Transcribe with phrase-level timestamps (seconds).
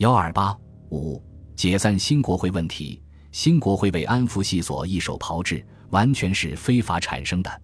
[0.00, 0.56] 幺二八
[0.92, 1.22] 五
[1.54, 2.98] 解散新国会问题，
[3.32, 7.62] 新国会为安福系所一手炮制，完全是非法产生的。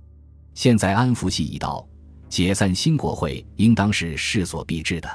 [0.53, 1.88] 现在安福系已到，
[2.29, 5.09] 解散新国会应当是势所必至的。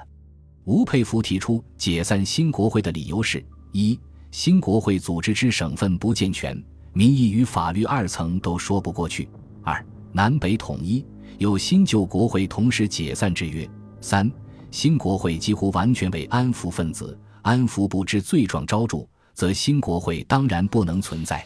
[0.63, 3.99] 吴佩孚提出解散新国会的理由是：一、
[4.31, 6.59] 新国会组织之省份不健全，
[6.91, 9.27] 民意与法律二层都说不过去；
[9.61, 11.05] 二、南北统一，
[11.37, 13.69] 有新旧国会同时解散之约；
[14.01, 14.27] 三。
[14.71, 21.45] 新国会几乎完全为安福分子、安福部之罪状昭著，则新国会当然不能存在。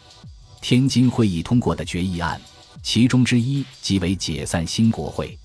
[0.62, 2.40] 天津会议通过的决议案，
[2.84, 5.38] 其中之一即为解散新国会。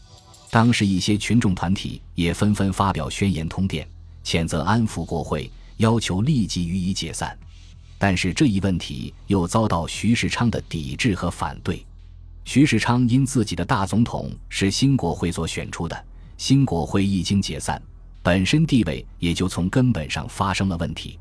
[0.50, 3.88] 当时一些群众团体也纷纷发表宣言通电，
[4.22, 7.36] 谴责安福国会，要求立即予以解散。
[7.98, 11.84] 但是这一问题又遭到徐世昌的抵制和反对。
[12.44, 16.04] 徐世昌因自己的大总统是新国会所选出的。
[16.40, 17.80] 新国会一经解散，
[18.22, 21.20] 本身地位也就从根本上发生了问题，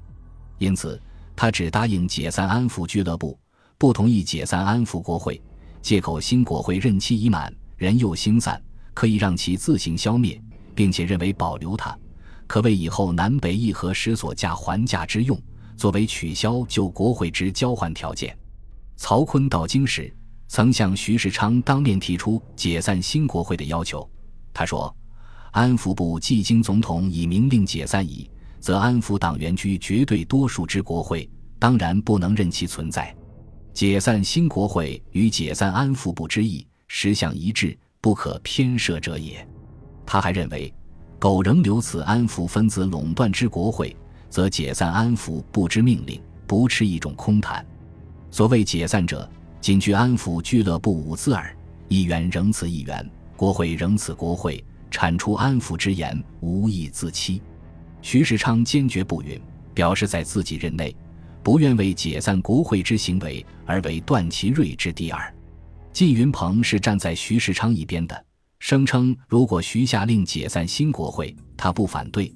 [0.59, 0.97] 因此
[1.35, 3.37] 他只答应解散安抚俱乐部，
[3.77, 5.39] 不同意解散安抚国会，
[5.81, 10.41] 借口新国会任期已满，人又兴散，可以让其自行消灭，
[10.73, 11.93] 并且认为保留它，
[12.47, 15.37] 可为以后南北议和时所价还价之用，
[15.75, 18.33] 作为取消旧国会之交换条件。
[18.95, 20.15] 曹锟到京时，
[20.47, 24.09] 曾向徐世昌当面提出解散新国会的要求，
[24.53, 24.95] 他说。
[25.51, 33.15] 安抚部既经总统已明令解散矣，则安抚党员居绝对多数之国会，当然不能任其存在。
[33.73, 39.47] 解散新国会与解散安抚部之意，实相一致，不可偏涉者也。
[40.05, 40.73] 他还认为，
[41.17, 43.95] 苟仍留此安抚分子垄断之国会，
[44.29, 47.65] 则解散安抚部之命令不是一种空谈。
[48.31, 49.29] 所谓解散者，
[49.61, 51.55] 仅据安抚俱乐部五字耳，
[51.87, 54.63] 议员仍此议员，国会仍此国会。
[54.91, 57.41] 铲除安抚之言，无益自欺。
[58.01, 59.39] 徐世昌坚决不允，
[59.73, 60.95] 表示在自己任内，
[61.43, 65.33] 不愿为解散国会之行为而为段祺瑞之第二。
[65.91, 68.25] 靳云鹏是站在徐世昌一边的，
[68.59, 72.31] 声称如果徐下令解散新国会，他不反对；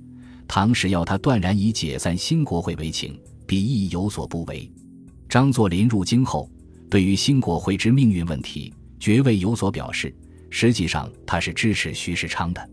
[0.48, 3.18] 唐时要他断然以解散新国会为情，
[3.48, 4.70] 必亦有所不为。
[5.30, 6.50] 张作霖入京后，
[6.90, 10.14] 对于新国会之命运问题，绝未有所表示。
[10.56, 12.70] 实际上，他是支持徐世昌的。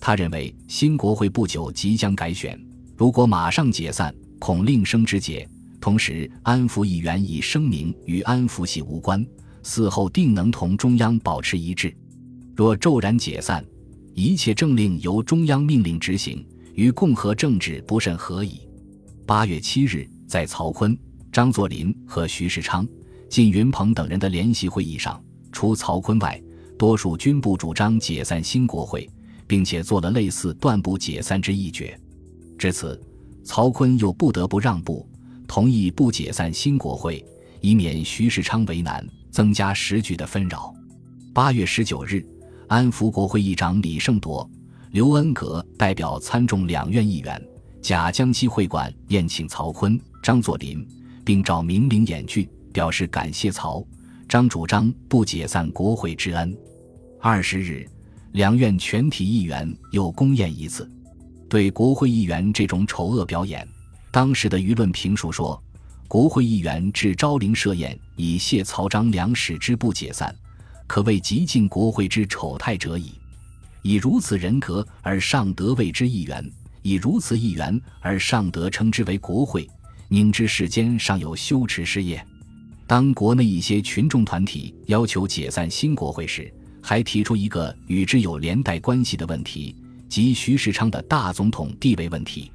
[0.00, 2.56] 他认为新国会不久即将改选，
[2.96, 5.46] 如果马上解散，恐另生枝节。
[5.80, 9.26] 同时，安福议员已声明与安福系无关，
[9.64, 11.92] 死后定能同中央保持一致。
[12.54, 13.64] 若骤然解散，
[14.14, 18.60] 一切政令由中央命令执行，与共和政治不甚合宜。
[19.26, 20.96] 八月七日，在曹锟、
[21.32, 22.86] 张作霖和徐世昌、
[23.28, 25.20] 靳云鹏等人的联席会议上，
[25.50, 26.40] 除曹锟外，
[26.78, 29.08] 多数均不主张解散新国会，
[29.46, 31.98] 并且做了类似断不解散之议决。
[32.58, 33.00] 至此，
[33.44, 35.08] 曹锟又不得不让步，
[35.46, 37.24] 同意不解散新国会，
[37.60, 40.74] 以免徐世昌为难，增加时局的纷扰。
[41.32, 42.24] 八月十九日，
[42.68, 44.48] 安福国会议长李胜铎、
[44.90, 47.42] 刘恩格代表参众两院议员，
[47.80, 50.86] 假江西会馆宴请曹锟、张作霖，
[51.24, 53.86] 并召名伶演剧，表示感谢曹。
[54.28, 56.56] 张主张不解散国会之恩。
[57.20, 57.88] 二十日，
[58.32, 60.90] 两院全体议员又公宴一次。
[61.48, 63.66] 对国会议员这种丑恶表演，
[64.10, 65.62] 当时的舆论评述说
[66.08, 70.34] ：“国会议员至昭陵设宴以谢曹张两使之不解散，
[70.88, 73.12] 可谓极尽国会之丑态者矣。
[73.82, 76.44] 以如此人格而尚得谓之议员，
[76.82, 79.70] 以如此议员而尚得称之为国会，
[80.08, 82.20] 宁知世间尚有羞耻事业？”
[82.86, 89.74] 当国内一些群众团体要求解散新国会时，还提出一个与之有连带关系的问题，
[90.08, 92.52] 即徐世昌的大总统地位问题。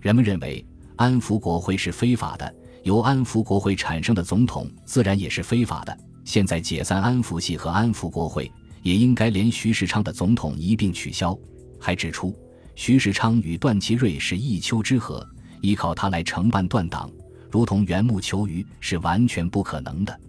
[0.00, 0.64] 人们认为
[0.96, 2.54] 安福国会是非法的，
[2.84, 5.94] 由安福国会产生的总统自然也是非法的。
[6.24, 8.50] 现在解散安福系和安福国会，
[8.82, 11.38] 也应该连徐世昌的总统一并取消。
[11.78, 12.34] 还指出
[12.74, 15.22] 徐世昌与段祺瑞是一丘之貉，
[15.60, 17.10] 依靠他来承办断党。
[17.56, 20.20] 如同缘木求鱼是完全不可能的。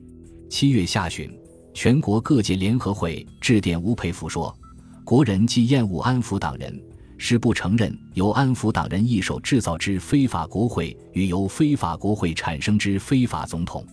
[0.50, 1.30] 七月下旬，
[1.74, 4.58] 全国各界联合会致电吴佩孚说
[5.04, 6.82] ：“国人既厌恶安抚党人，
[7.18, 13.86] 是不承认由安抚党人一手制造之非法国会与由非法国会产生之非法总统。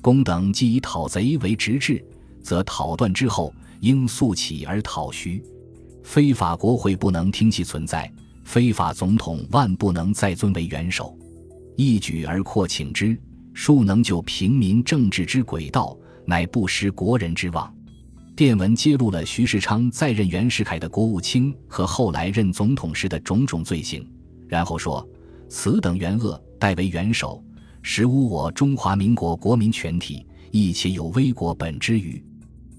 [0.00, 2.00] 公等既以讨贼为直至，
[2.44, 5.42] 则讨断之后应速起而讨徐。
[6.04, 8.08] 非法国会不能听其存在，
[8.44, 11.12] 非法总统万不能再尊为元首。”
[11.80, 13.16] 一举而扩请之，
[13.54, 15.96] 庶能就平民政治之轨道，
[16.26, 17.72] 乃不失国人之望。
[18.34, 24.04] 电文揭露了徐世昌在任袁世凯的国务卿和后来任总统时的种种罪行，
[24.48, 25.08] 然后说
[25.48, 27.40] ：“此等元恶，代为元首，
[27.80, 32.20] 实无我中华民国国民全体，亦且有危国本之余。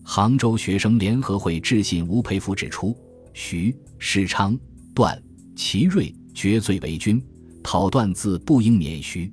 [0.04, 2.94] 杭州学生联合会致信吴佩孚指出：
[3.34, 4.60] 徐世昌、
[4.94, 5.18] 段
[5.56, 7.24] 祺瑞绝罪为君，
[7.72, 9.30] 讨断自不应免徐。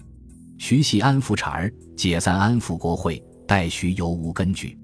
[0.59, 4.79] 徐系安抚茬儿，解散安抚国会，待徐犹无根据。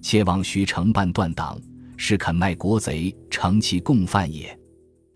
[0.00, 1.60] 切望徐承办断党，
[1.96, 4.56] 是肯卖国贼，成其共犯也。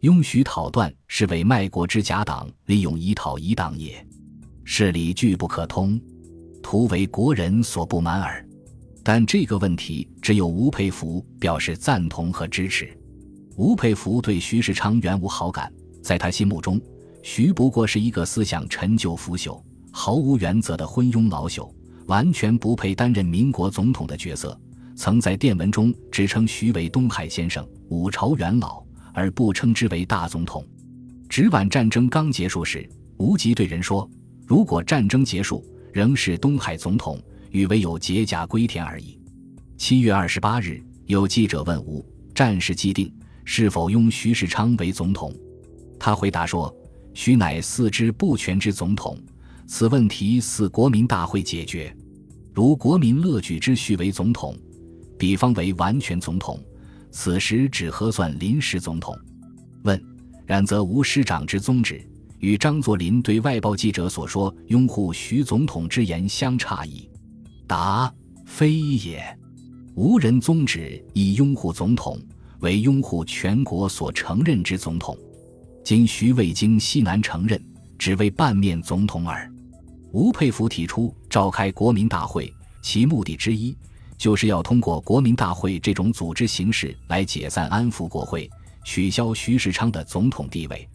[0.00, 4.04] 拥徐讨断，是为卖国之假党，利用以讨一党也。
[4.64, 5.96] 事理俱不可通，
[6.60, 8.44] 徒为国人所不满耳。
[9.04, 12.92] 但这个问题只有吴佩孚表示赞同和支持。
[13.54, 15.72] 吴佩孚对徐世昌原无好感，
[16.02, 16.80] 在他心目中，
[17.28, 21.68] 徐不过是一个思想陈旧腐朽、毫无原则的昏庸老朽，
[22.06, 24.56] 完全不配担任民国总统的角色。
[24.94, 28.80] 曾在电文中只称徐为东海先生、五朝元老，
[29.12, 30.64] 而不称之为大总统。
[31.28, 34.08] 直皖战争刚结束时，吴极对人说
[34.46, 37.20] ：“如果战争结束，仍是东海总统。”
[37.50, 39.18] 与唯有解甲归田而已。
[39.76, 43.12] 七月二十八日，有记者问吴：“战事既定，
[43.44, 45.34] 是否拥徐世昌为总统？”
[45.98, 46.72] 他回答说
[47.16, 49.18] ：“徐乃四之不全之总统，
[49.66, 51.90] 此问题似国民大会解决。
[52.52, 54.54] 如国民乐举之徐为总统，
[55.18, 56.62] 比方为完全总统，
[57.10, 59.18] 此时只核算临时总统。
[59.84, 59.98] 问：
[60.44, 62.06] 然则吴师长之宗旨，
[62.38, 67.08] 与张作霖对外报记者所说拥护徐总统之言相差矣。”
[67.66, 68.12] 答：
[68.44, 69.24] 非也，
[69.94, 72.20] 无人宗旨以拥护总统
[72.60, 75.16] 为拥护全国所承认之总统。
[75.86, 77.64] 今徐未经西南承认，
[77.96, 79.48] 只为半面总统耳。
[80.10, 82.52] 吴佩孚提出召开国民大会，
[82.82, 83.72] 其目的之一，
[84.18, 88.50] 就是要通过国民大会这种组织形式来解散安抚国会，
[88.84, 90.88] 取消徐世昌的总统地位。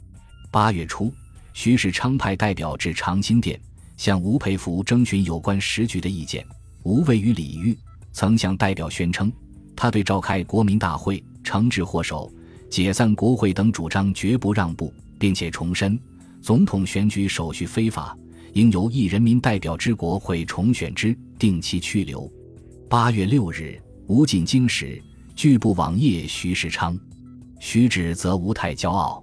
[0.51, 1.09] 八月初，
[1.53, 3.57] 徐世昌派代表至长兴殿，
[3.95, 6.45] 向吴佩孚征询有关时局的意见。
[6.83, 7.79] 吴畏于礼遇，
[8.11, 9.31] 曾向代表宣称，
[9.73, 12.29] 他对召开国民大会、惩治祸首、
[12.71, 16.00] 解散国会等主张绝不让步，并且重申，
[16.41, 18.18] 总统选举手续非法，
[18.53, 22.31] 应由一人民代表之国会重选之，定期去留。
[22.89, 23.77] 八月六日，
[24.07, 25.03] 吴进京时，
[25.35, 26.97] 拒不往谒徐世昌，
[27.59, 29.21] 徐指责吴太骄傲，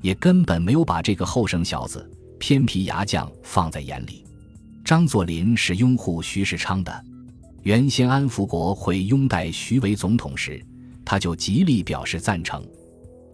[0.00, 4.24] 也根本没有把这个后生小子、偏皮牙将放在眼里。
[4.82, 7.04] 张作霖是拥护徐世昌的。
[7.64, 10.64] 原先安福国会拥戴徐为总统时，
[11.04, 12.66] 他就极力表示赞成。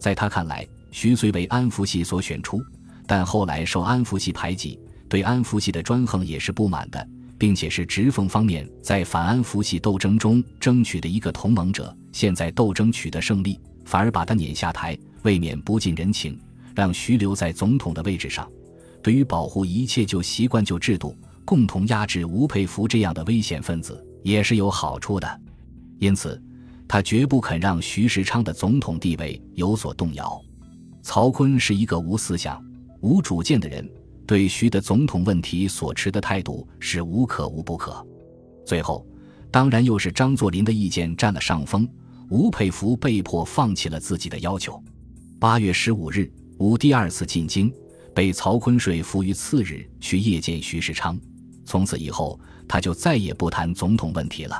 [0.05, 2.61] 在他看来，徐虽为安福系所选出，
[3.07, 4.79] 但后来受安福系排挤，
[5.09, 7.09] 对安福系的专横也是不满的，
[7.39, 11.91] 并且是直奉方面在反安福系斗争中争取的一个同盟者。
[12.11, 16.39] 现在斗争取得胜利，反而把他撵下台，未免不近人情，
[16.75, 18.47] 让徐留在总统的位置上，
[19.01, 21.17] 对于保护一切旧习惯、旧制度。
[21.43, 25.41] 共同压制吴佩孚这样的危险分子也是有好处的，
[25.97, 26.39] 因此
[26.87, 30.41] 他绝不肯让徐世昌的总统地位有所动摇。
[31.01, 32.63] 曹锟是一个无思想、
[33.01, 33.87] 无主见的人，
[34.25, 38.05] 对徐的总统问题所持的态度是无可无不可。
[38.65, 39.05] 最后，
[39.51, 41.87] 当然又是张作霖的意见占了上风，
[42.29, 44.81] 吴佩孚被迫放弃了自己的要求。
[45.39, 47.71] 八月十五日，吴第二次进京，
[48.13, 51.19] 被曹锟说服于次日去谒见徐世昌。
[51.65, 54.59] 从此以后，他就再也不谈总统问题了。